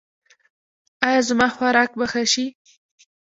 [1.07, 2.45] ایا زما خوراک به ښه شي؟